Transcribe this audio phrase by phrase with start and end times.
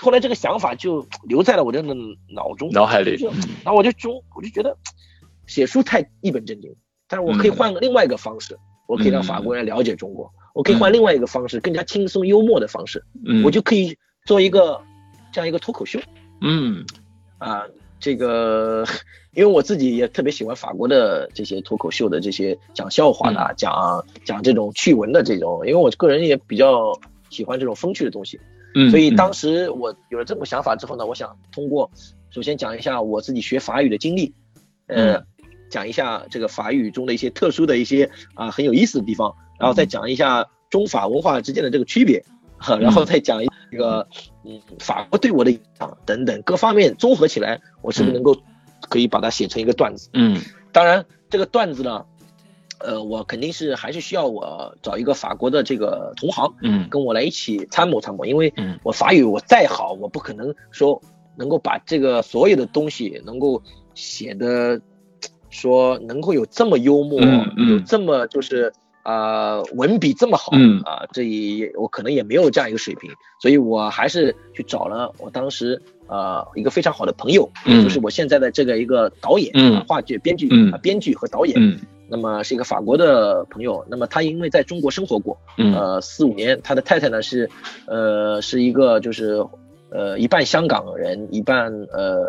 [0.00, 3.16] 后来这个想法就留在了我的脑中脑海里，
[3.64, 4.76] 然后我就中我就觉得
[5.46, 6.74] 写书太一本正经，
[7.08, 13.04] 但是我可以换个另外一个方式，我可以让法国人了解中国，我可以换另外一个方式，更加轻松幽默的方式，
[13.44, 14.80] 我就可以做一个
[15.32, 16.00] 这样一个脱口秀，
[16.40, 16.84] 嗯，
[17.38, 17.64] 啊。
[18.02, 18.82] 这个，
[19.34, 26.98] 因为我自己也特别喜欢法国的这些脱口秀的这些讲笑话的，讲讲这种趣闻的这种，因为我个人也比较
[27.28, 28.40] 喜欢这种风趣的东西，
[28.74, 31.90] 嗯，所以当时我有了这种想法之后呢，我想通过
[32.30, 34.34] 首先讲一下我自己学法语的经历，
[34.86, 35.22] 呃，
[35.68, 42.24] 讲一下这个法语中的一些特殊的一些啊很有意思的地方，然后再讲一下中法文化之间的这个区别。
[42.62, 44.06] 哈然后再讲一个，
[44.44, 48.36] 嗯，法国对我的影响等等各方面综合起来，我是不是能够
[48.86, 50.10] 可以把它写成一个段子？
[50.12, 50.38] 嗯，
[50.70, 52.04] 当然这个段子呢，
[52.80, 58.52] 呃，我肯定是还是需要我找一个法国的这个同行，嗯，跟我来一起参谋参谋，因为
[58.82, 61.00] 我法语我再好，我不可能说
[61.36, 63.62] 能够把这个所有的东西能够
[63.94, 64.80] 写的
[65.48, 67.20] 说能够有这么幽默，
[67.68, 68.72] 有这么就是。
[69.02, 81.80] 啊，文笔这么好，嗯啊，这也我可能也没有这样一个水平，所以我还是去找了我当时呃一个非常好的朋友，嗯，就是我现在的这个一个导演，嗯，话剧编剧，嗯，编剧和导演，嗯，
[82.10, 87.48] 那么是一个法国的朋友，那么他因为在中国生活过，嗯，呃四五年，他的太太呢是
[87.86, 89.46] 呃是一个就是
[89.90, 92.26] 呃一半香港人，一半呃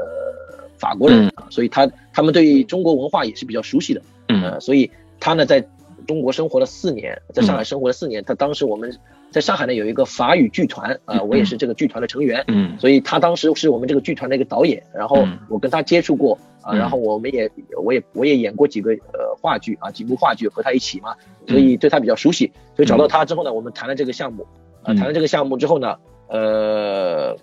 [0.77, 5.67] 法国人，所以他他们对中国文化也是比较熟悉的，嗯，所以他呢在。
[6.07, 8.23] 中国生活了四年，在上海生活了四年。
[8.25, 8.91] 他当时我们
[9.29, 14.81] 在上海呢有一个法语剧团啊，我也是这个剧团的成员，嗯，所以他当时是我们这个剧团的一个导演。
[14.95, 17.49] 然后我跟他接触过啊，然后我们也
[17.83, 21.15] 我也我也演过几个呃话剧啊，几部话剧和他一起嘛，
[21.47, 22.51] 所以对他比较熟悉。
[22.75, 24.45] 所以找到他之后呢，我们谈了这个项目
[24.83, 27.37] 啊，谈了这个项目之后呢，呃。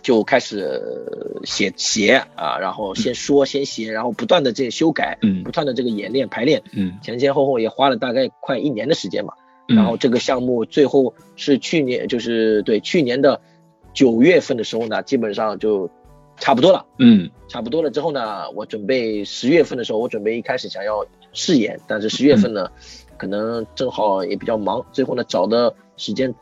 [0.00, 0.80] 就开始
[1.42, 9.34] 写写啊，然后先说先写，然后不断的这修改，嗯，不断的这个演练排练，嗯，前前后后也花了大概快一年的时间嘛，
[9.66, 13.40] 然后这个项目最后是去年就是对去年的
[13.92, 15.90] 九月份的时候呢，基本上就
[16.40, 22.70] 差不多了，嗯，差不多了之后呢，我准备十月份的时候，我准备一开始想要试演，但是十月份呢，
[23.16, 26.34] 可能正好也比较忙，最后呢找的时间。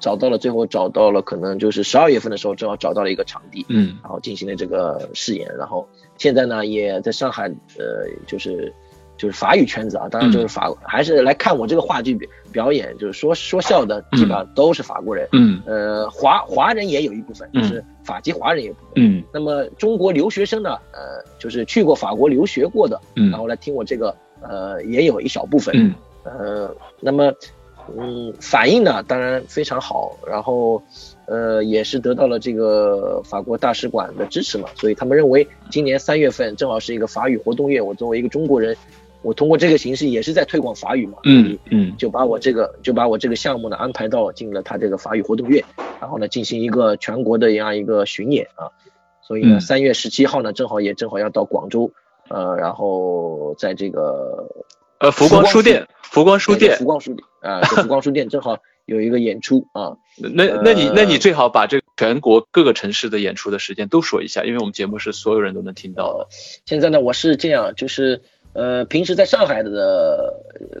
[0.00, 5.86] 找到了，最后找到了，可能就是十二月份的时候，正好找到了一个场地，嗯，然后进行了这个试演，然后
[6.16, 7.48] 现在呢，也在上海，
[7.78, 8.72] 呃，就是
[9.20, 25.94] 就是法语圈子啊，当然就是法，还是来看我这个话剧表表演，就是说说笑的，基本上都是法国人，嗯，呃，华华人也有一部分，就是法籍华人也，嗯，那么中国留学生呢，呃，就是去过法国留学过的，嗯，然后来听我这个，呃，也有一小部分，嗯，
[26.24, 27.30] 呃，那么。
[27.98, 30.80] 嗯，反应呢当然非常好，然后，
[31.26, 38.76] 呃，也是得到了这个法国大使馆的支持嘛，所以他们认为今年三月份正好是一个法语活动月，我作为一个中国人，
[39.22, 45.64] 我通过这个形式也是在推广法语嘛，嗯嗯，就把我这个就把我这个项目呢安排到进了他这个法语活动月，
[46.00, 48.70] 然后呢进行一个全国的这样一个巡演啊，
[49.22, 51.90] 所以呢三月十七号呢正好也正好要到广州，
[52.28, 54.46] 呃，然后在这个。
[55.00, 59.96] 呃，福光书店，福光书店，福光书店啊，福光书店正好有一个演出啊。
[60.34, 66.28] 那那你那你最好把这个全国各个城市的演出的时间都说一下，因为我们节目是所有人都能听到的。
[66.66, 68.20] 现在呢，我是这样，就是
[68.52, 70.34] 呃，平时在上海的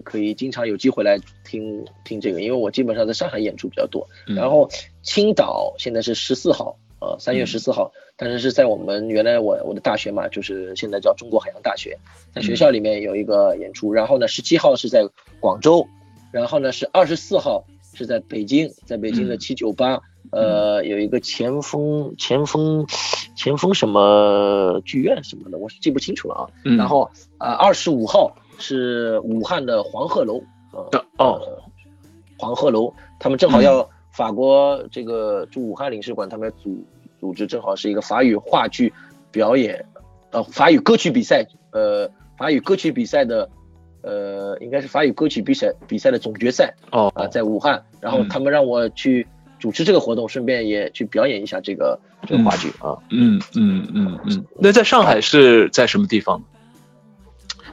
[0.04, 4.08] 可以经常有机会来听听这个，因为我基本上在上海演出比较多。
[4.26, 4.68] 然后
[5.02, 6.76] 青岛现在是十四号。
[7.02, 11.96] 呃，三月十四号，但是是在我们原来我我的大学嘛，就是现在叫中国海洋大学，
[12.34, 13.90] 在学校里面有一个演出。
[13.90, 15.08] 然后呢，十七号是在
[15.40, 15.88] 广州，
[16.30, 17.64] 然后呢是二十四号
[17.94, 19.98] 是在北京，在北京的七九八，
[20.30, 22.86] 呃，有一个前锋前锋
[23.34, 26.42] 前锋什么剧院什么的，我是记不清楚了啊。
[26.76, 30.42] 然后呃，二十五号是武汉的黄鹤楼，
[30.72, 31.40] 呃哦，
[32.38, 33.88] 黄鹤楼，他们正好要。
[34.12, 36.84] 法国这个驻武汉领事馆，他们组
[37.20, 38.92] 组织正好是一个法语话剧
[39.30, 39.86] 表演，
[40.32, 43.48] 呃，法语歌曲比赛，呃，法语歌曲比赛的，
[44.02, 49.28] 呃，应该是法语歌曲比赛比赛的总决赛哦啊，在武汉，然后他们让我去
[49.60, 56.42] 主持这个活动，顺便也去表演一下这个这个话剧啊，嗯嗯嗯嗯，那在上海是在什么地方？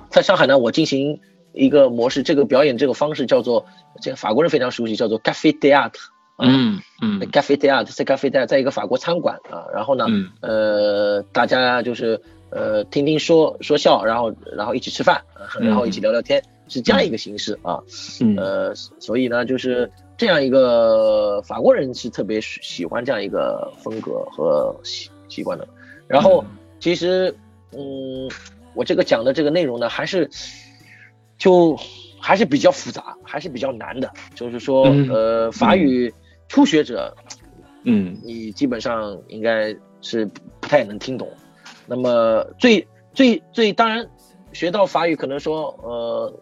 [0.09, 1.19] 在上海呢，我进行
[1.53, 3.65] 一个模式，这个表演这个方式叫做，
[4.01, 5.99] 这个法国人非常熟悉，叫做 Café Théâtre。
[6.39, 10.05] 嗯嗯，咖啡店啊，在咖啡店，在一个法国餐馆啊，然后呢，
[10.41, 15.19] 呃，大家就是呃听听说说笑，然后然后一起吃饭，
[15.59, 17.79] 然后一起聊聊天是这样一个形式啊。
[18.37, 25.67] 呃，所以呢，就是这样一个法国人是特别喜欢这样一个风格和习习惯的。
[26.07, 26.43] 然后
[26.79, 27.35] 其实，
[27.71, 28.29] 嗯，
[28.73, 30.29] 我这个讲的这个内容呢，还是
[31.37, 31.77] 就
[32.19, 34.11] 还是比较复杂，还是比较难的。
[34.35, 36.13] 就是说，呃，法语
[36.47, 37.15] 初学者，
[37.83, 40.25] 嗯，你基本上应该是
[40.61, 41.29] 不太能听懂。
[41.85, 44.09] 那么最最最当然，
[44.53, 46.33] 学到法语可能说，呃，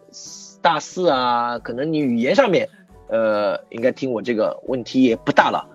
[0.62, 2.68] 大四啊，可能你语言上面，
[3.08, 5.68] 呃，应该听我这个问题也不大了。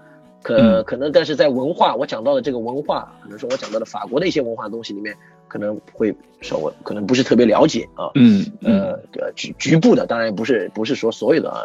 [0.43, 5.15] 可可能，但是在文化，我讲到的这个文化，可能说我讲到的法国的一些文化东西里面，
[5.47, 8.09] 可能会稍微可能不是特别了解啊。
[8.15, 8.99] 嗯，呃，
[9.35, 11.61] 局局部的，当然不是不是说所有的啊，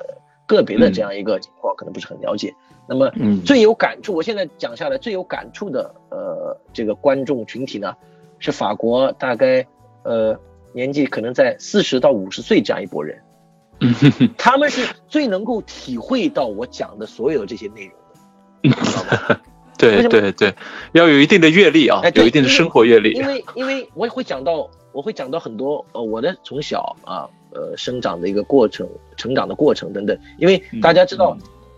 [0.47, 2.55] 个别的这样一个情况，可能不是很了解。
[2.87, 3.11] 那么，
[3.47, 7.97] 最有感触，我现在讲下来最有感触的，呃，这个观众群体呢，
[8.39, 9.67] 是法国大概，
[10.03, 10.39] 呃，
[10.77, 13.19] 年纪可能在四十到五十岁这样一拨人，
[14.37, 19.41] 他们是最能够体会到我讲的所有的这些内容的，
[19.79, 20.55] 对对对，
[20.93, 23.13] 要有一定的阅历啊，有一定的生活阅历。
[23.13, 27.25] 因为因为我也会讲到，我会讲到很多，呃，我的从小啊，
[27.55, 28.87] 呃，生长的一个过程，
[29.17, 31.37] 成长的过程等等，因为大家知道。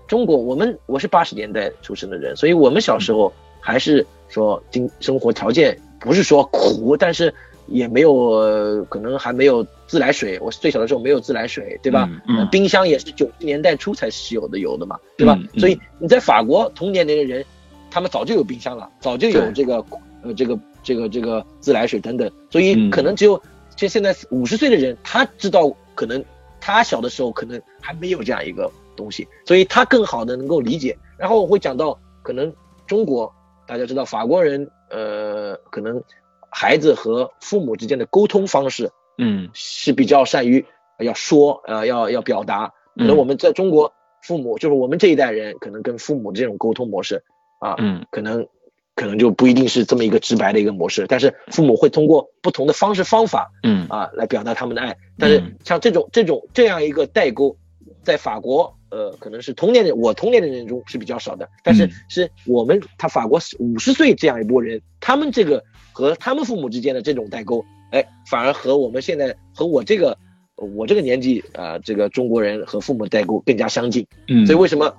[0.09, 3.31] 中国，我们我是八十年代出生的人，所以我们小时候
[3.61, 7.35] 还是说经生活条件不是说苦，但是
[7.69, 10.39] 也没有可能还没有自来水。
[10.41, 12.09] 我最小的时候没有自来水，对吧？
[12.51, 15.39] 冰箱也是九十年代初才稀有的有的嘛，对吧？
[15.59, 17.45] 所以你在法国同年龄的人，
[17.91, 19.85] 他们早就有冰箱了，早就有这个
[20.23, 23.41] 呃这个这个这个自来水等等，所以可能只有
[23.77, 26.25] 就现在五十岁的人，他知道可能
[26.61, 28.71] 他小的时候可能还没有这样一个。
[28.99, 30.99] 东西，所以他更好的能够理解。
[31.17, 32.53] 然后我会讲到，可能
[32.85, 33.33] 中国
[33.65, 36.03] 大家知道，法国人呃，可能
[36.51, 40.65] 孩子和父母之间的沟通方式，嗯，是比较善于
[40.99, 42.73] 要说呃要要表达。
[42.97, 43.93] 可能我们在中国
[44.23, 47.23] 父母就是我们这一代人，可能跟父母这种沟通模式
[47.61, 48.47] 啊，嗯，可能
[48.95, 51.07] 可能就不一定是这么一个直白的一个模式。
[51.09, 54.97] 但是父母会通过不同的方式方法，嗯啊来表达他们的爱。
[55.19, 57.57] 但是像这种这种这样一个代沟，
[58.03, 58.78] 在法国。
[58.91, 65.63] 呃，可能是同年人，我同年的人中是比较少的，但是是我们他法国五十岁这样一波人，他们这个
[65.93, 70.17] 和他们父母之间的这种代沟，哎，反而和我们现在和我这个
[70.57, 74.07] 我这个年纪啊，这个中国人和父母代沟更加相近。
[74.27, 74.95] 嗯，所以为什么，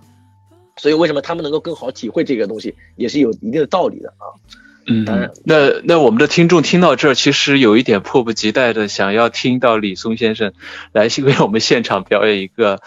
[0.78, 4.38] 所以为什么他们能够更好体会这个东西，也是有一定的道理的啊。
[4.86, 10.54] 嗯，当然，那那我们的听众听到这儿，其实有一点迫不及待的想要听到李松先生
[10.92, 12.80] 来为我们现场表演一个。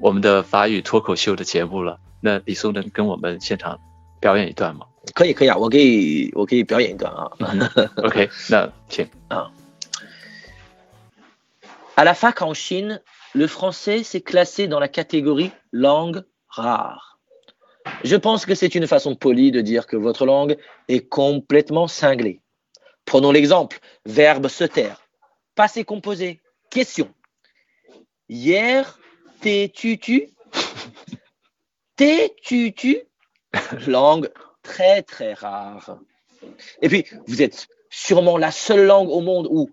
[0.00, 3.80] 我们的法语脱口秀的节目了，那李松能跟我们现场
[4.20, 4.86] 表演一段吗？
[5.14, 7.30] 可以，可以啊，我可以，我可以表演一段啊。
[7.96, 9.50] OK，那请啊。
[11.96, 13.00] À la fac en Chine,
[13.34, 17.18] le français s'est classé dans la catégorie langue rare.
[18.02, 20.58] Je pense que c'est une façon polie de dire que votre langue
[20.88, 22.40] est complètement cinglée.
[23.06, 25.00] Prenons l'exemple verbe se taire,
[25.54, 27.08] passé composé, question.
[28.28, 28.98] Hier,
[29.41, 30.29] T'es-tu-tu?
[31.95, 33.01] T'es-tu-tu?
[33.87, 35.99] Langue très très rare.
[36.81, 39.71] Et puis, vous êtes sûrement la seule langue au monde où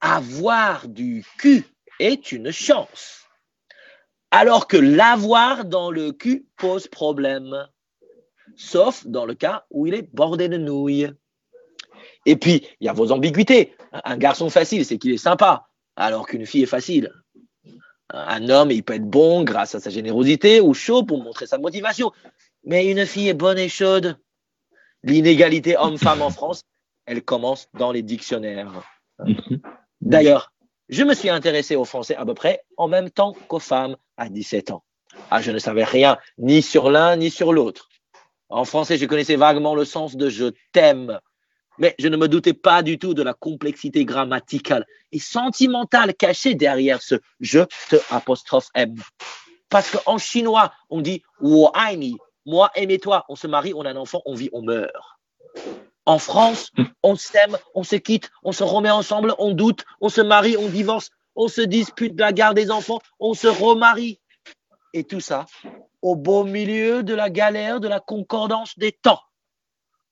[0.00, 1.64] avoir du cul
[1.98, 3.26] est une chance.
[4.30, 7.68] Alors que l'avoir dans le cul pose problème.
[8.56, 11.10] Sauf dans le cas où il est bordé de nouilles.
[12.24, 13.74] Et puis, il y a vos ambiguïtés.
[13.92, 17.12] Un garçon facile, c'est qu'il est sympa, alors qu'une fille est facile.
[18.12, 21.58] Un homme, il peut être bon grâce à sa générosité ou chaud pour montrer sa
[21.58, 22.12] motivation.
[22.64, 24.18] Mais une fille est bonne et chaude.
[25.02, 26.62] L'inégalité homme-femme en France,
[27.06, 28.82] elle commence dans les dictionnaires.
[30.00, 30.52] D'ailleurs,
[30.88, 34.28] je me suis intéressé aux Français à peu près en même temps qu'aux femmes à
[34.28, 34.82] 17 ans.
[35.30, 37.88] Ah, je ne savais rien ni sur l'un ni sur l'autre.
[38.48, 41.20] En français, je connaissais vaguement le sens de je t'aime
[41.80, 46.54] mais je ne me doutais pas du tout de la complexité grammaticale et sentimentale cachée
[46.54, 48.68] derrière ce je te apostrophe.
[49.68, 54.34] Parce qu'en chinois, on dit moi aimez-toi, on se marie, on a un enfant, on
[54.34, 54.92] vit, on meurt.
[56.06, 56.70] En France,
[57.02, 60.68] on s'aime, on se quitte, on se remet ensemble, on doute, on se marie, on
[60.68, 64.20] divorce, on se dispute de la garde des enfants, on se remarie.
[64.92, 65.46] Et tout ça
[66.02, 69.20] au beau milieu de la galère de la concordance des temps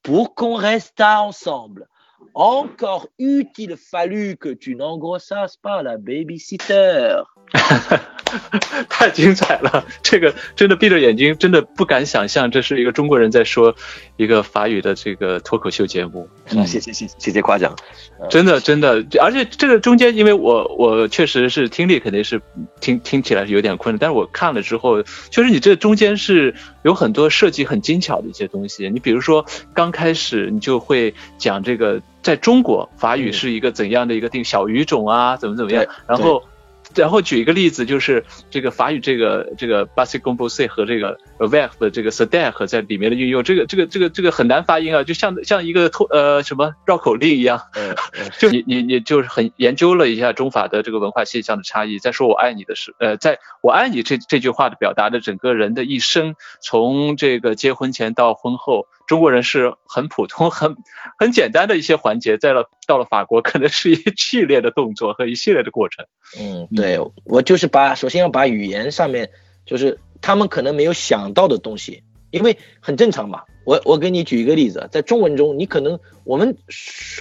[0.03, 1.87] pour qu'on reste ensemble
[2.35, 7.25] encore utile fallu que tu n'angoisses pas la babysitter。
[8.91, 9.87] 太精彩了！
[10.03, 13.75] 这个真的闭着眼睛，真的不敢想象这是一个中国人在说
[14.19, 16.29] 一个法语的这个脱口秀节目。
[16.47, 17.75] 谢谢谢谢谢谢夸奖，
[18.29, 22.43] 真的真的，而且这个中间，因为我我确实是听力肯定是
[22.81, 26.55] 听听起来是有点困难，但是我看了之后，确实你这中间是
[26.89, 28.89] 有很多设计很精巧的一些东西。
[28.89, 36.43] 你比如说刚开始你就会讲这个，在中国法语是一个怎样的一个定小语种啊，怎么怎么样，然后。
[37.01, 42.27] 然后举一个例子，就是这个法语这个这个 b a s i c o m b o s e 和这个 verb 的这个 s
[42.27, 47.63] d a c 在里面的运用，这个这个这个这个很难发音啊，就像像一个脱呃什么绕口令一样。
[48.39, 58.87] 就你你你就是很研究了一下中法的这个文化现象的差异，在说我爱你的时，呃，在我爱你这这句话的表达的整个人的一生，从这个结婚前到婚后。
[59.09, 60.77] 中国人是很普通、 很
[61.19, 66.07] 很简单的一些环节，在了到了法国，可能是一系列的动作和一系列的过程。
[66.39, 69.31] 嗯，对我就是把首先要把语言上面
[69.67, 73.43] 就是他们可能没有想到的东西，因为很正常嘛。
[73.65, 76.57] 我我给你举一个例子，在中文中，你可能我们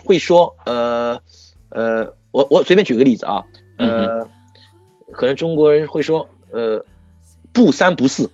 [0.06, 1.22] 会说，呃
[1.70, 3.44] 呃，我我随便举个例子啊，
[3.78, 4.30] 呃，
[5.12, 6.86] 可能中国人会说，呃，
[7.52, 8.30] 不三不四。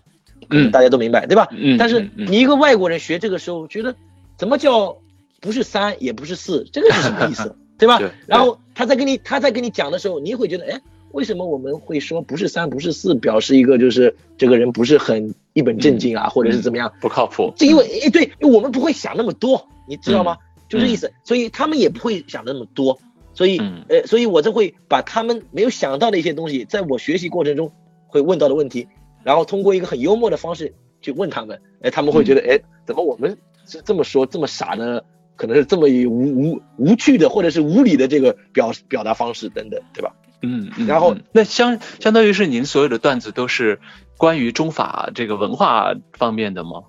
[0.53, 1.47] 嗯，大家都明白，对吧？
[1.51, 1.77] 嗯。
[1.77, 3.95] 但是你一个外国人学这个时候，觉得
[4.37, 4.97] 怎么叫
[5.41, 7.99] 不是三也不是四，这个是什么意思， 对吧？
[8.27, 10.81] 然后他在跟你他在跟你讲的时候，你会觉得，哎，
[11.11, 16.91] 为什么我们会说不是三不是四，表示一个就是这个人不是很一本正经啊，或者是怎么样？
[17.01, 17.53] 不靠谱。
[17.59, 20.37] 因为哎，对，我们不会想那么多，你知道吗？
[20.69, 21.11] 就这意思。
[21.23, 22.99] 所以他们也不会想那么多。
[23.35, 27.71] 所以，呃，所以我就会把他们没有想到的一些东西，在我学习过程中
[28.07, 28.87] 会问到的问题。
[29.23, 35.01] 然后通过一个很幽默的方式去问他们，哎，他们会觉得，哎，怎么我们是这么说这么傻呢，
[35.35, 40.13] 可能是这么无无无趣的或者是无理的这个表表达方式等等，对吧？
[40.41, 43.79] 嗯，然后那相相当于是您所有的段子都是
[44.17, 46.83] 关于中法这个文化方面的吗？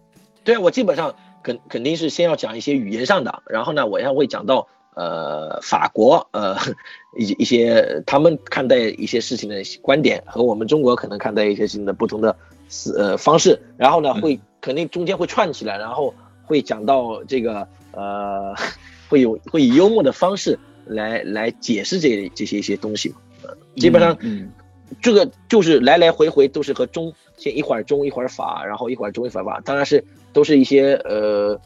[0.44, 4.68] 对啊，我基本上肯肯定是先要讲一些语言上的，然后呢，我要会讲到。
[4.94, 6.56] 呃，法国呃
[7.16, 12.36] 一一些他们看待一些事情的观点和我们中国可能看待一些事情的不同的
[12.68, 18.54] 思呃方式，然后呢会肯定中间会串起来，然后会讲到这个呃
[19.08, 23.12] 会有会以幽默的方式来来解释这这些一些东西，
[23.76, 24.50] 基本上嗯。
[25.00, 31.60] 这个就是来来回回都是和中先一会儿中一会儿法，然后一会儿中一会儿法，当然是都是一些呃。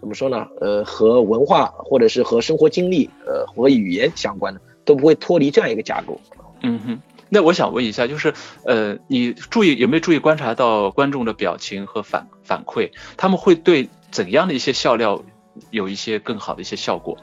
[0.00, 0.46] 怎么说呢？
[0.60, 6.20] 呃，和文化或者是和生活经历，呃，和语言相关的，都不会脱离这样一个架构。
[6.62, 6.98] 嗯哼，
[7.28, 8.32] 那我想问一下，就是
[8.64, 12.90] 呃，你注意有没有注意观察到观众的表情和反反馈？
[13.16, 15.22] 他们会对怎样的一些笑料
[15.70, 17.16] 有一些更好的一些效果？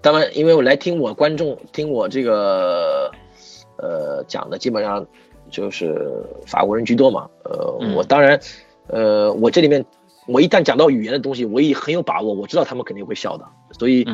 [0.00, 3.10] 当然，因为我来听我观众听我这个
[3.76, 5.06] 呃讲的，基本上
[5.50, 7.28] 就是法国人居多嘛。
[7.44, 8.40] 呃，我当然，
[8.88, 9.84] 呃，我这里面。
[10.28, 14.04] 我一旦讲到语言的东西，我也很有把握，我知道他们肯定会笑的，所以，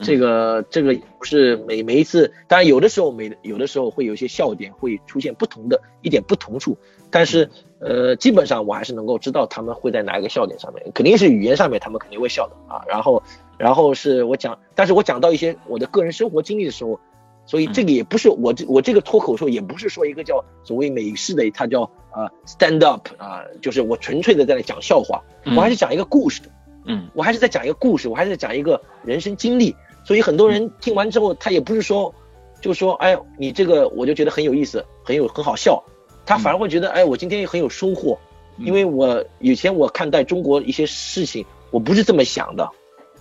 [0.00, 6.76] 这个这个不是每每一次，当然有的时候每有的时候会有一些笑点会出现不同的一点不同处，
[7.10, 13.22] 但是呃基本上我还是能够知道他们会在哪一个笑点上面，肯定是语言上面他们肯定会笑的啊，然后
[13.56, 16.98] 然后是我讲，但是我讲到一些我的个人生活经历的时候。
[17.44, 25.22] 所以这个也不是我这我这个脱口秀也不是说一个叫所谓美式的，它叫啊 stand up 啊，就是我纯粹的在那讲笑话，
[25.56, 26.40] 我还是讲一个故事。
[26.42, 26.48] 的，
[26.86, 29.74] 嗯，我还是在讲一个故事，我还是在讲一个人生经历。
[30.04, 32.14] 所以很多人听完之后，他也不是说
[32.60, 35.82] 就说哎，你这个我就觉得很有意思，很有很好笑，
[36.24, 38.18] 他反而会觉得哎，我今天也很有收获，
[38.58, 42.68] 因为我以前我看待中国一些事情，我不是这么想的，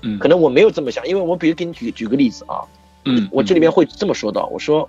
[0.04, 2.66] 嗯，可能我没有这么想，因为我比如给你举举个例子啊。
[3.06, 4.88] 嗯，我这里面会这么说到，我说，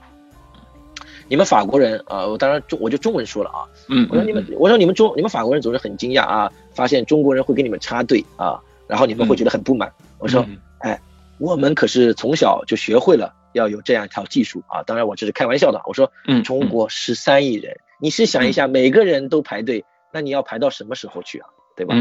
[1.28, 9.90] 你们法国人啊，我当然中我就中文说了啊，嗯，我说你们，我说你们中你们法国人总是很惊讶啊，发现中国人会跟你们插队啊，然后你们会觉得很不满。
[10.18, 10.44] 我说，
[10.80, 11.00] 哎，
[11.38, 15.80] 我们可是从小就学会了要有这样一套技术啊，当然我这是开玩笑的。
[15.86, 21.48] 我说，嗯，中国十三亿人，你试想一下，每个人都排队，那你要排到什么时候去啊？
[21.74, 21.94] 对吧？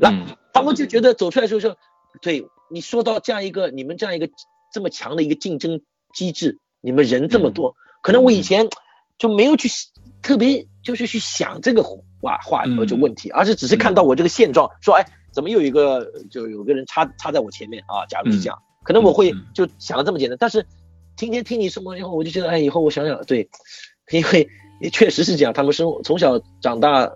[0.00, 0.14] 那
[0.54, 1.76] 他们就觉得走出来时候说，
[2.22, 4.28] 对你说到这样一个你们这样一个。
[4.72, 5.80] 这么强的一个竞争
[6.14, 8.68] 机制，你们人这么多，可能我以前
[9.18, 9.68] 就没有去
[10.22, 18.06] 特别就是去想这个话话呃就问题，而是只是看到我这个现状，说哎，怎么有一个就有个人插插在我前面啊？
[18.08, 20.36] 假如是这样，可能我会就想的这么简单。
[20.40, 20.66] 但是
[21.16, 23.48] 今天听你说完以后，我就觉得哎，以后我想想，对，
[24.10, 24.48] 因为
[24.80, 27.12] 也确实是这样，他们生从小长大，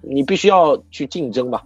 [0.00, 1.62] 你必须要去竞争嘛，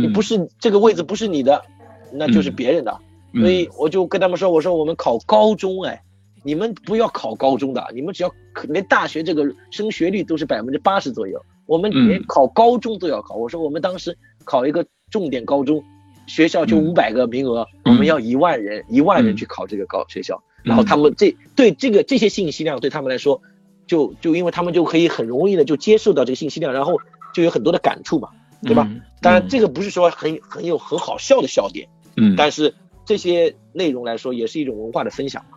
[0.00, 1.64] 你不是这个位置不是你的，
[2.12, 3.00] 那就是别人的。
[3.34, 6.02] 所以我就跟他们说，我说我们考高中，哎，
[6.44, 8.32] 你们不要考高中的，你们只要
[8.68, 13.34] 连大学这个升学率都是百分之八十左右，我们连考高中都要考。
[13.34, 15.82] 我说我们当时考一个重点高中，
[16.26, 20.42] 学校就五百个名额，我们要一万人，一万人去考这个高学校。
[20.64, 23.40] 然后他们这对这个这些信息量对他们来说，
[23.86, 26.98] 就就因为他们就可以很容易的就接受到这个信息量，然后
[27.32, 28.30] 就有很多的感触嘛，
[28.62, 28.90] 对吧？
[29.22, 32.74] 当然这个不是说很很有很好笑的笑点，嗯，但是
[33.08, 35.56] 这些内容来说也是一种文化的分享嘛，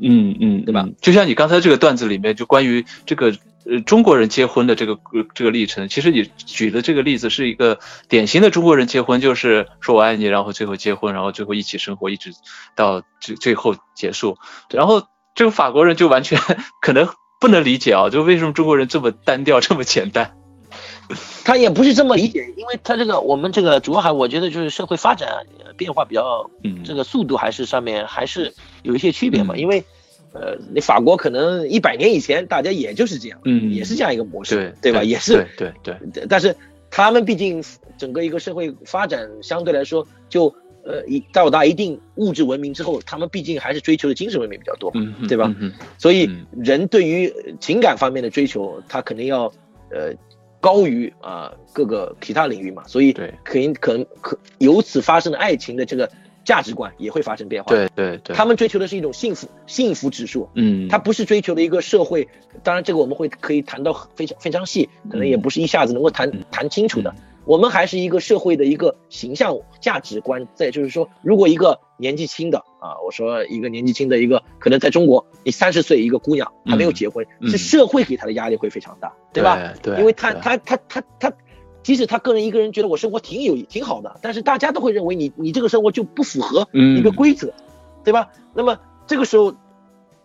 [0.00, 0.88] 嗯嗯，对吧？
[1.02, 3.34] 就像你刚才这个段子里面，就关于这个
[3.66, 4.98] 呃中国人结婚的这个
[5.34, 12.30] 这个历程，其实你举的这个例子是一个典型的中国人结婚，就是说我爱你，然后最后结婚，然后最后一起生活，一直
[12.74, 14.38] 到最最后结束。
[14.70, 15.02] 然后
[15.34, 16.40] 这个法国人就完全
[16.80, 17.06] 可能
[17.38, 20.34] 不能理解啊，就为什么中国人这么单调，这么简单？
[21.44, 25.46] 他也不是这么理解，因为他这个我们这个主要还我觉得就是社会发展
[25.76, 29.56] 变化比较，嗯，这个速度还是上面还是有一些区别嘛。
[29.56, 29.84] 因为，
[30.32, 35.04] 呃，你法国可能一百年以前大家也就是这样，嗯，也是这样一个模式，对吧？
[35.04, 36.26] 也是，对对对。
[36.28, 36.56] 但是
[36.90, 37.62] 他们毕竟
[37.96, 40.52] 整个一个社会发展相对来说，就
[40.84, 45.54] 呃一到达一定物质文明之后，他们毕竟还是追求的精神文明比较多，嗯，对吧？
[45.60, 49.44] 嗯，所以人对于情感方面的追求，他肯定要
[49.90, 50.12] 呃。
[50.60, 56.10] 高于啊各个其他领域嘛，所以可能可能可由此发生的爱情的这个
[56.44, 57.68] 价值观也会发生变化。
[57.68, 62.28] 对对对，他们追求的是一种幸福幸福指数，嗯，他不是追求的一个社会。
[62.62, 67.14] 当然这个我们会可以谈到非常非常细，可能也不是一下子能够谈谈清楚的。
[67.44, 79.74] 我们还是一个社会的一个形象价值观，在就是说，如果一个年纪轻的啊，我说一个年纪轻的一个，可能在中国，你三十岁一个姑娘还没有结婚，是社会给她的压力会非常大，对吧？
[79.82, 81.32] 对，因为她她她她她，
[81.82, 87.52] 即使她个人一个人觉得我生活挺有挺好的，但是大家都会认为你你这个生活就不符合一个规则，
[88.04, 88.30] 对吧？
[88.54, 89.54] 那么这个时候。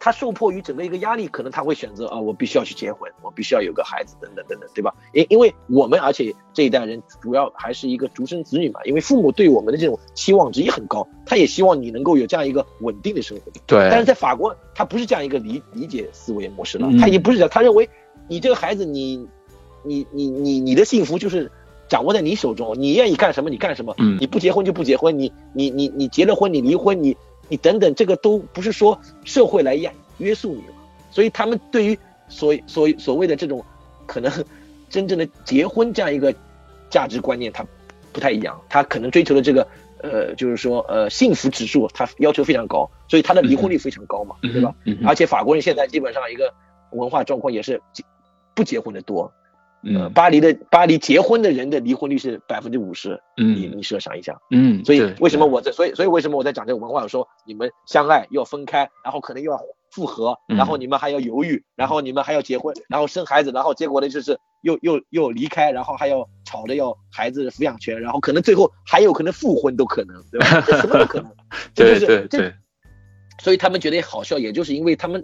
[0.03, 4.91] 他受迫于整个一个压力，可能他会选择啊，我必须要去结婚，我必须要有个孩子，等等等等，对吧？
[5.13, 13.51] 因因为我们而且这一代人主要还是一个独生子女嘛，因为父母对我们的这种期望值也很高，他也希望你能够有这样一个稳定的生活。
[13.67, 13.87] 对。
[13.91, 17.87] 但是在法国，他不是这样一个理理解思维模式了，他也不是这样，他认为
[18.27, 19.27] 你这个孩子，你
[19.83, 21.51] 你你你你的幸福就是
[21.87, 27.15] 掌握在你手中，你愿意干什么你干什么，你不结婚就不结婚，你你你你结了婚你离婚你。
[27.51, 30.73] 你等等，这个都不是说社会来压约束你了，
[31.11, 33.61] 所以他们对于所所所谓的这种
[34.05, 34.31] 可能
[34.89, 36.33] 真正的结婚这样一个
[36.89, 37.65] 价值观念，他
[38.13, 39.67] 不太一样，他可能追求的这个
[40.01, 44.73] 呃，就是说呃幸福指数，他要求非常高，所以他的离婚率非常高嘛，对吧？
[45.05, 46.53] 而且法国人现在基本上一个
[46.91, 47.81] 文化状况也是
[48.55, 49.29] 不结婚的多。
[49.83, 57.01] 嗯，巴黎的巴黎结婚的人的离婚率是百分之五十，嗯，你你设想一下，嗯，所以为什么我在所以所以为什么我在讲这个文化？
[57.01, 70.61] 我说你们相爱要分开，然后可能又要复合，然后你们还要犹豫，然后你们还要结婚，然后生孩子，然后结果呢就是又又又离开，然后还要吵着要孩子抚养权，然后可能最后还有可能复婚都可能，对吧？
[70.67, 71.31] 这什么都可能，
[71.73, 72.53] 对对对，
[73.39, 75.23] 所以他们觉得好笑，也就是因为他们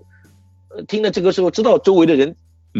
[0.75, 2.35] 呃听了这个时候知道周围的人。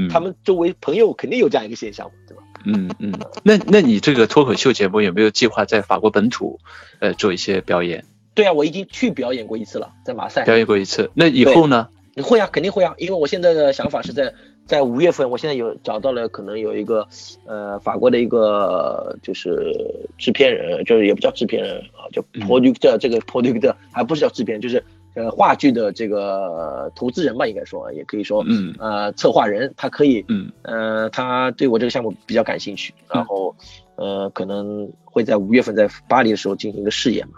[0.10, 2.44] 他们周围朋友肯定有这样一个现象，对吧？
[2.66, 6.60] 嗯嗯，那那你这个脱口秀节目有没有计划在法国本土，
[7.00, 8.06] 呃，做一些表演？
[8.34, 11.10] 对啊，我已经去表演过一次了，在马赛表演过一次。
[11.14, 11.88] 那以后呢？
[12.24, 14.34] 会啊，肯定会啊，因为我现在的想法是在
[14.66, 17.08] 在五月份，我现在有找到了可能有一个
[17.46, 24.84] 呃法国的一个就是制片人，就是也不叫制片人啊，叫 producer，这个 producer 还不是叫制片，就是。
[25.18, 33.56] 呃，话剧的这个投资人吧，应该说也可以说，嗯，呃，策划人，他可以，嗯，呃，他对我这个项目比较感兴趣，然后，
[33.96, 37.34] 呃，可能会在五月份在巴黎的时候进行一个试演嘛，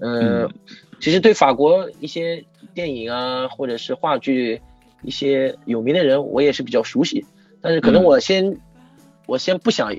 [0.00, 0.50] 嗯，
[0.98, 4.60] 其实对法国一些电影啊，或者是话剧
[5.04, 7.24] 一些有名的人，我也是比较熟悉，
[7.62, 8.58] 但是可能我先，
[9.26, 9.94] 我先不想，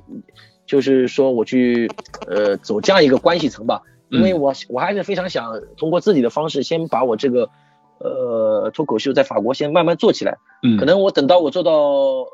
[0.65, 1.89] 就是说我去，
[2.25, 3.81] 呃，走这样一个关系层吧。
[4.11, 7.49] 因为我我还是非常想通过自己的方式，先把我这个
[7.99, 10.37] 呃脱口秀在法国先慢慢做起来。
[10.61, 12.27] 嗯，可能我等到我做到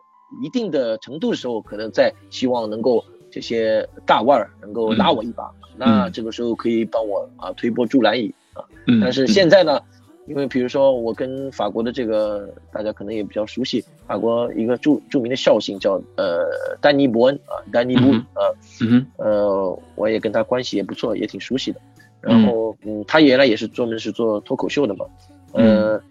[0.44, 8.66] 一定的程度的时候，可能再希望能够这些大腕儿能够拉我一把，那这个时候可以帮我啊推波助澜一啊。
[8.88, 9.80] 嗯，但是现在呢？
[10.28, 16.46] 因为比如说，我跟法国的这个大家可能也比较熟悉，法国一个著著名的校星叫呃
[16.82, 21.80] 丹尼伯恩啊，丹尼布啊，嗯呃，我也跟他关系也不错，也挺熟悉的。
[22.20, 25.06] 然后嗯，他原来也是专门是做脱口秀的嘛，
[25.54, 26.02] 呃，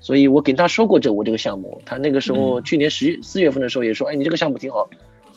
[0.00, 4.90] 所以我跟他说过这我这个项目，他那个时候去年十四月份的时候也说，哎，你这个项目挺好，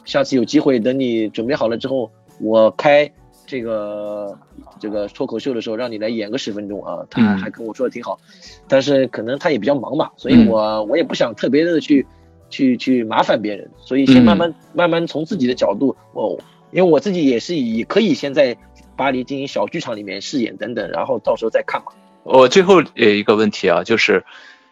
[0.03, 2.09] 下次有机会等你准备好了之后，
[2.39, 3.11] 我开
[3.45, 4.37] 这个
[4.79, 8.19] 这个脱口秀的时候，让你来演个十分钟啊，他还跟我说的挺好，
[8.67, 12.05] 但是可能他也比较忙吧，所以我我也不想特别的去
[12.49, 16.39] 去去麻烦别人，所以先慢慢慢慢从自己的角度，我
[16.71, 18.57] 因为我自己也是以可以先在
[18.95, 21.91] 巴黎进行小剧场里面饰演等等，然后到时候再看嘛。
[22.23, 24.23] 我最后有一个问题啊，就是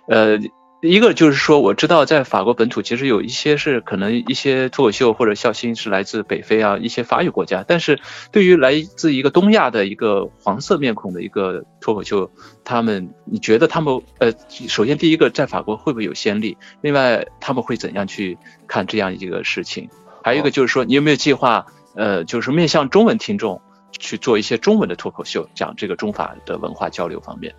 [0.08, 0.40] 呃。
[0.84, 8.02] 一个就是说，我知道在法国本土，其实有一些是可能一些脱口秀或者笑星是来自北非啊一些法语国家，但是
[8.34, 12.30] 对于来自一个东亚的一个黄色面孔的一个脱口秀，
[12.66, 14.34] 他们你觉得他们呃，
[14.68, 16.58] 首先第一个在法国会不会有先例？
[16.82, 19.90] 另外他们会怎样去看这样一个事情？
[20.22, 21.66] 还有一个就是说，你有没有计划
[21.96, 27.56] 呃，就是面向中文听众去做一些中文的脱口秀，讲这个中法的文化交流方面？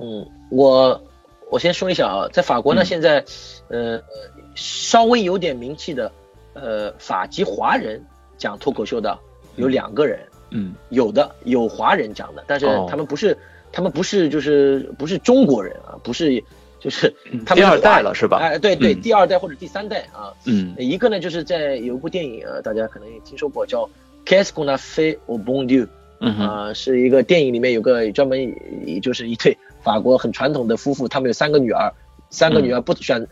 [0.00, 0.98] 嗯，我。
[1.52, 3.22] 我先说一下啊，在法国呢，现在，
[3.68, 4.00] 呃，
[4.54, 6.10] 稍微有点名气的，
[6.54, 8.02] 呃，法籍华人
[8.38, 9.18] 讲脱口秀的
[9.56, 13.36] 有两个人，嗯，有的有华人讲的，但是他们不是，
[13.70, 16.42] 他们不是就是不是中国人啊，不是
[16.80, 18.38] 就是他们第二代了是吧？
[18.38, 23.84] 哎，对对，第二代或者第三代啊，嗯，一个呢就是在有一部电影啊，大家可能也听说过，叫
[24.24, 25.84] 《Qu'est-ce qu'on a fait au bon Dieu》，
[26.20, 28.54] 嗯啊，是一个电影里面有个专门
[29.02, 29.54] 就是一对。
[29.82, 31.92] 法国很传统的夫妇，他们有三个女儿，
[32.30, 33.26] 三个女儿不选，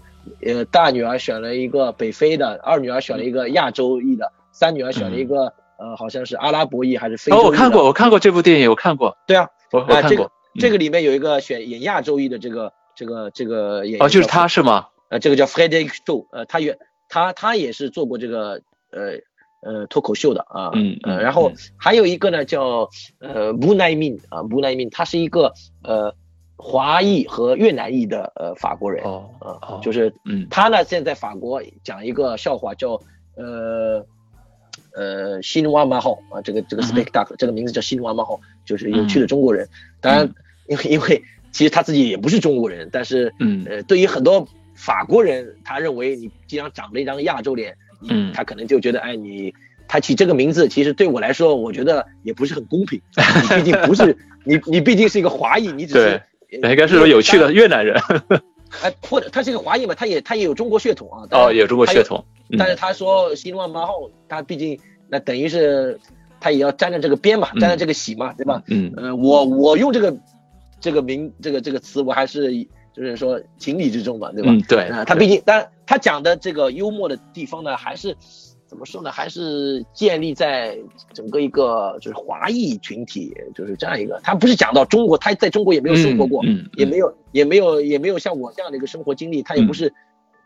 [0.44, 7.40] 呃，大女儿选了一个北非的，二女儿选了一个亚洲裔的，三女儿选了一个呃，好像是阿拉伯裔还是非洲裔。
[7.40, 9.16] 哦，我看过，我看过这部电影，我看过。
[9.26, 10.10] 对啊，我我看过。
[10.10, 14.02] 这个这个里面有一个选演亚洲裔的这个这个这个演员。
[14.02, 14.88] 哦，就是他是吗？
[15.08, 18.60] 呃，这个叫 Frederick Show，呃，他也他他也是做过这个
[18.90, 19.20] 呃
[19.62, 20.70] 呃脱口秀的啊。
[20.74, 21.18] 嗯嗯。
[21.20, 22.88] 然后还有一个呢叫
[23.20, 26.14] 呃 b u n a i Min 啊 b u n a i Min，他是一个呃。
[26.60, 33.00] 华裔和越南裔的呃法国人，哦，呃，就是嗯，他呢现在法国讲一个笑话叫
[33.34, 34.04] 呃
[34.94, 39.66] 呃西努瓦马号啊，这个这个 speak duck 这个名字叫西努瓦马号，就是有趣的中国人。
[40.00, 40.34] 当然，
[40.68, 43.64] 因为因为其实他自己也不是中国人，但是嗯。
[43.68, 47.74] 呃，对于很多法国人，他认为你既然长了一张亚洲脸，
[48.08, 49.54] 嗯，他可能就觉得哎你
[49.88, 53.00] 他起这个名字，其实对我来说，我觉得也不是很公平。
[53.16, 56.22] 你毕竟不是你你毕竟是一个华裔，你只是。
[56.50, 58.00] 应该是说有趣的越南人，
[58.82, 61.26] 哎，或者他是个华裔嘛，他也他也有中国血统啊。
[61.30, 62.24] 哦，有中国血统。
[62.58, 63.94] 但是他说新万八号，
[64.28, 65.98] 他毕竟那等于是
[66.40, 68.62] 他也要沾着这个边嘛，沾着这个喜嘛，对吧？
[68.66, 68.92] 嗯。
[68.96, 70.16] 呃，我我用这个
[70.80, 72.52] 这个名这个这个词，我还是
[72.92, 74.50] 就是说情理之中嘛，对吧？
[74.50, 74.90] 嗯，对。
[75.06, 78.16] 他毕竟，但他讲的这个幽默的地方呢，还是。
[78.70, 79.10] 怎么说呢？
[79.10, 80.78] 还是建立在
[81.12, 84.20] 整个一个就是华裔群体，就是这样一个。
[84.22, 86.44] 他不是讲到中国，他在中国也没有生活过，
[86.76, 89.42] 也没有也没有也没有像我这样的一个生活经历。
[89.42, 89.92] 他也不是，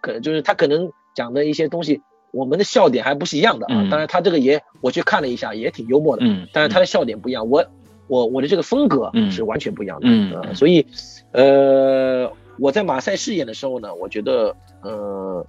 [0.01, 2.01] 可能就是他可能讲的一些东西，
[2.33, 3.89] 我们的笑点还不是一样的啊。
[3.91, 6.23] 当然，他这个也我去看了一下，也挺幽默的。
[6.25, 7.63] 嗯，但是他的笑点不一样，我
[8.09, 10.09] 我我的这个风格是完全不一样的。
[10.09, 10.87] 嗯，所以
[11.33, 15.47] 呃，我在马赛饰演的时候呢，我觉得呃，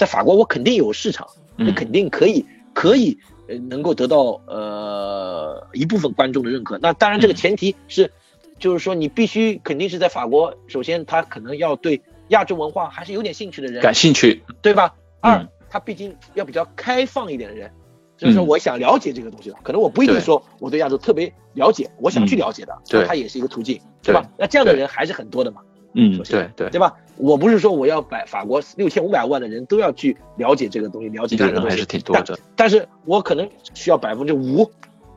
[0.00, 1.28] 在法国我肯定有市场。
[1.62, 6.78] 你肯定可以，可以，呃，能够得到呃一部分观众的认可。
[6.78, 8.10] 那当然，这个前提是，
[8.58, 14.94] 就是说你必须肯定是在法国，首先他可能要对亚洲文化还是有点兴趣的人，感兴趣，对吧？
[15.20, 17.70] 二，他毕竟要比较开放一点的人，
[18.16, 24.26] 就是说我想了解这个东西的，可能我不一定说我对亚洲特别了解，我想去了解的，对，他也是一个途径，对吧？
[24.38, 25.60] 那这样的人还是很多的嘛。
[25.92, 26.96] 嗯，对对，对吧？
[27.20, 32.38] 我不是说我要百法国六千五百万的人都要去了解这个东西，了解这个东西，还是挺多的。
[32.56, 34.70] 但是我可能需要百分之五，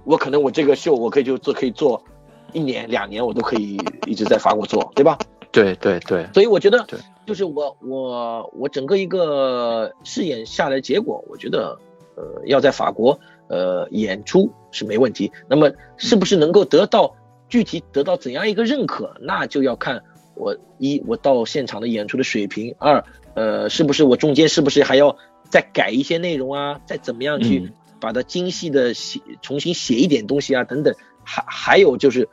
[0.03, 2.03] 我可能我这个秀我可以就做，可以做
[2.51, 5.17] 一年两年，我都可以一直在法国做，对吧？
[5.51, 6.27] 对对对。
[6.33, 11.79] 所以我觉得，对，就是我我我整个一个试演下来结果，我觉得
[12.15, 15.31] 呃要在法国呃演出是没问题。
[15.47, 17.15] 那么是不是能够得到
[17.47, 20.03] 具体得到怎样一个认可，那就要看。
[20.35, 23.03] 我一我到现场的演出的水平，二
[23.35, 25.17] 呃是不是我中间是不是还要
[25.49, 30.63] 再改一些内容啊，再怎么样去把它精细的写重新写一点东西啊？
[30.63, 30.93] 等等，
[31.23, 32.27] 还还有就是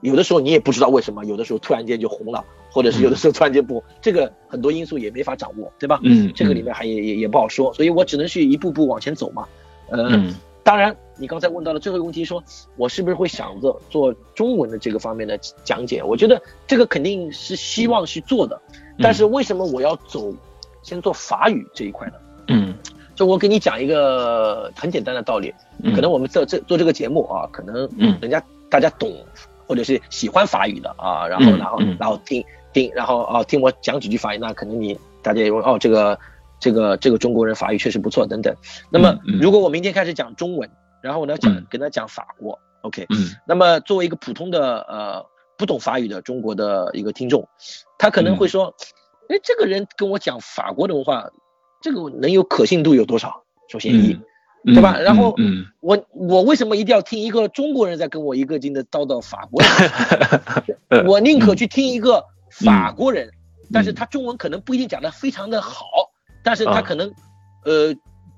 [0.00, 6.00] 有的时候你也不知道为什么，有的时候突然间就红了，或者是有的时候突然间不，这个很多因素也没法掌握，对吧？
[6.02, 9.46] 嗯，这个里面还也也也不好说，所以我只能去一步步往前走嘛，
[9.90, 10.34] 嗯。
[10.64, 12.42] 当然，你刚才问到了最后一个问题，说
[12.76, 16.02] 我是不是会想着做中文的这个方面的讲解？
[16.02, 18.60] 我觉得这个肯定是希望去做的，
[18.98, 20.34] 但是为什么我要走
[20.82, 22.14] 先做法语这一块呢？
[22.48, 22.74] 嗯，
[23.14, 25.52] 就我给你讲一个很简单的道理，
[25.94, 27.88] 可能我们做这做这个节目啊，可能
[28.20, 29.12] 人家大家懂
[29.66, 36.18] 或者是喜欢法语的啊，然后然后然后听听，然后啊听我讲几句法语，那可能你大家也问哦这个。
[36.62, 38.54] 这个这个中国人法语确实不错，等等。
[38.88, 40.70] 那么如果我明天开始讲中文，
[41.02, 45.26] 然后我呢讲跟他讲法国，OK，嗯，那么作为一个普通的呃
[45.58, 47.46] 不懂法语的中国的一个听众，
[47.98, 48.72] 他可能会说，
[49.28, 51.28] 哎，这个人跟我讲法国的文化，
[51.80, 53.42] 这个能有可信度有多少？
[53.68, 54.16] 首先一，
[54.64, 54.96] 对吧？
[54.98, 55.34] 然后，
[55.80, 59.60] 我我为什么一定要听一个中国人在跟我一个劲的叨叨法国？
[61.06, 63.28] 我宁可去听一个法国人，
[63.72, 65.84] 但是他中文可能不一定讲的非常的好，
[66.44, 67.12] 但是他可能，
[67.64, 67.92] 呃。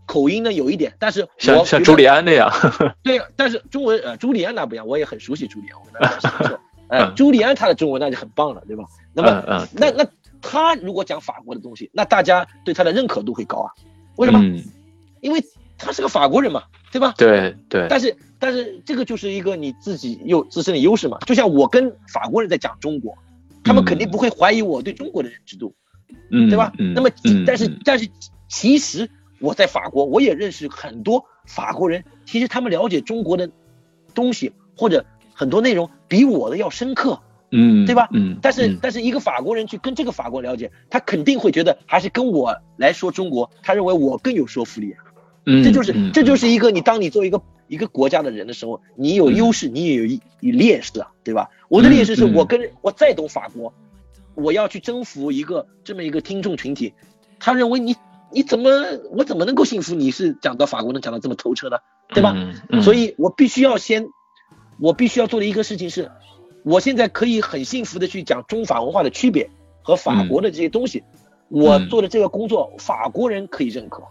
[0.07, 2.51] 口音呢有一点，但是像像朱利安那样，
[3.03, 8.85] 对，但是中文呃朱利安那不一样，我也很熟悉朱利安，我跟大家 说，呃 朱利安他的中文那就很棒了，对吧？
[9.15, 10.07] 那么那那
[10.43, 13.71] 他如果讲法国的东西，那大家对他的认可度会高啊？
[14.17, 14.41] 为什么？
[15.21, 15.43] 因为
[15.79, 17.15] 他是个法国人嘛，对吧？
[17.17, 17.87] 对对。
[17.89, 23.17] 但是但是这个就是一个你自己有自身的优势嘛，就像我跟法国人在讲中国，
[23.65, 25.75] 他们肯定不会怀疑我对中国的认知度，
[26.31, 26.71] 嗯，对吧？
[26.95, 27.09] 那么
[27.47, 28.07] 但是但是
[28.49, 29.09] 其实。
[29.45, 33.51] 我在法国，我也认识很多法国人，其实他们了解中国的
[34.15, 35.05] 东西或者
[35.35, 38.09] 很多内容比我的要深刻，嗯，对吧？
[38.13, 44.97] 嗯，但是但是一个法国人去跟这个法国了解，他肯定会觉得还是跟我来说中国，他认为我更有说服力，
[45.45, 51.51] 嗯，这就是这就是一个你当你作为一个一个国家的人的时候，你有优势，你也有一劣势啊，对吧？
[51.69, 53.75] 我的劣势是我跟我再懂法国，
[54.35, 56.95] 我要去征服一个这么一个听众群体，
[57.39, 57.95] 他认为你。
[58.35, 58.71] 你怎么，
[59.13, 62.35] 我怎么能够信服你是讲到法国能讲到这么透彻的，对吧？
[62.83, 64.09] 所以我必须要先，
[64.81, 66.11] 我必须要做的一个事情是，
[66.65, 69.49] 我现在可以很幸福的去讲中法文化的区别
[69.83, 71.05] 和法国的这些东西，
[71.49, 74.03] 我做的这个工作，法国人可以认可，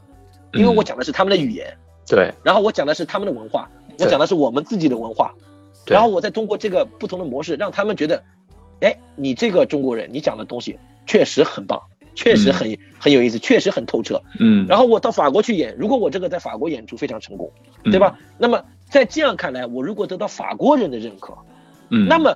[0.54, 5.34] 因为我讲的是他们的语言，对，然后我讲的是他们的文化，我讲的是我们自己的文化，
[5.86, 8.24] 然后我再通过这个不同的模式，让他们觉得，
[8.80, 11.82] 哎，你这个中国人，你讲的东西确实很棒。
[12.16, 14.22] 确实很很有意思，确实很透彻。
[14.40, 17.52] 嗯，然后我到法国去演，如果我这个在法国演出非常成功，
[17.86, 18.18] 对吧？
[18.38, 21.34] 那么在这样看来，我如果得到法国人的认可，
[21.90, 22.36] 嗯，那么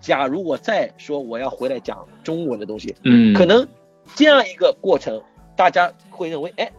[0.00, 3.66] 假如我再说我要回来讲中文的东西，嗯，可能
[4.14, 5.22] 这样一个过程，
[5.56, 6.70] 大家会认为，哎，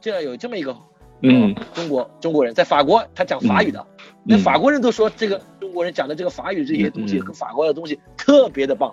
[0.00, 0.76] 这样有这么一个，
[1.22, 3.86] 嗯，中国中国人在法国他讲法语的，
[4.24, 8.92] 那法国人都说这个中国人讲的这个法语这些东西和法国的东西特别的棒。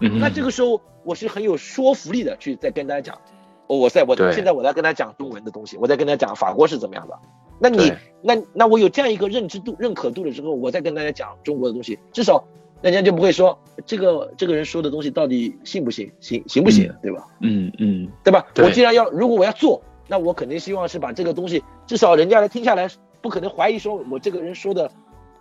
[0.00, 3.18] 那这个时候我是很有说服力的，去再跟大家讲，
[3.66, 7.18] 我在我现在我在跟他讲中文的东西，我在跟他讲法国是怎么样的。
[7.58, 7.90] 那你
[8.20, 12.44] 那那我有这样一个认知度、认可度了之后，我再跟大家讲中国的东西，至少
[12.82, 17.26] 人家就不会说这个这个人说的东西到底信不信，行行不行，对吧？
[17.40, 18.46] 嗯嗯，对吧？
[18.56, 22.86] 我既然要如果我要做，那我肯定希望是把这个东西，至少人家来听下来，
[23.22, 24.92] 不可能怀疑说我这个人说的。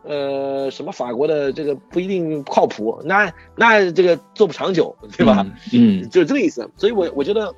[0.08, 5.46] 呃，什么法国的这个不一定靠谱，那那这个做不长久，对吧？
[5.74, 6.70] 嗯，就是这个意思。
[6.78, 7.54] 所以，我我觉得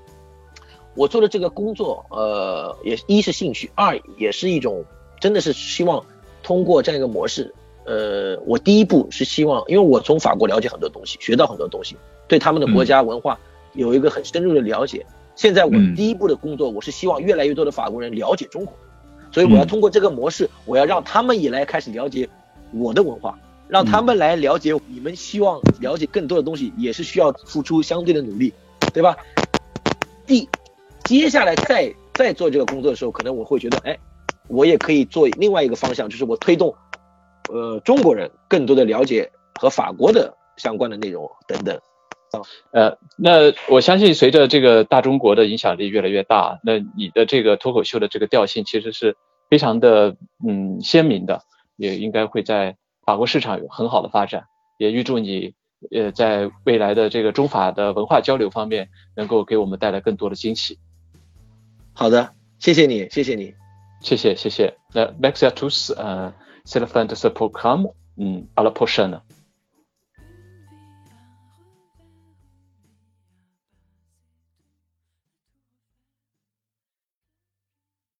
[0.95, 4.83] 我做的这个工作，呃，也一是兴趣，二也是一种，
[5.19, 6.03] 真的是希望
[6.41, 7.53] 通过这样一个模式。
[7.85, 11.95] 呃，我第一步是希望，因为我从法国了解很多东西，学到很多东西，
[12.27, 13.39] 对他们的国家文化
[13.73, 15.05] 有一个很深入的了解。
[15.35, 18.73] 现在我第一步的工作，我是希望越来越多的法国人了解中国，
[19.31, 22.27] 所以我要通过这个模式，我要让他们也来开始了解。
[22.73, 28.53] 我的文化，让他们来了解你们，希望了解更多的东西，也是需要付出相对的努力，
[28.93, 29.15] 对吧？
[30.25, 30.47] 第，
[31.05, 33.97] 接下来再再做这个工作的时候，可能我会觉得，哎，
[34.47, 36.75] 我也可以做另外一个方向，就是我推动，
[37.51, 41.79] 呃，中国人更多的了解和法国的相关的内容等等。
[42.31, 49.17] 啊，呃，那我相信随着这个大中国的影响力越来越大，那你的这个脱口秀的这个调性其实是
[49.49, 50.15] 非常的
[50.47, 51.41] 嗯鲜明的。
[51.79, 54.43] 也应该会在法国市场有很好的发展，
[54.77, 55.53] 也预祝你
[55.89, 60.77] 呃在未来的这个中法的文化交流方面能够给我们带来更多的惊喜。
[61.93, 63.55] 好的，谢谢你，谢谢你，
[64.01, 64.75] 谢谢谢谢。
[64.93, 65.93] 那 à tous,
[66.65, 67.87] c'est la fin de ce programme.
[68.55, 69.21] À la prochaine.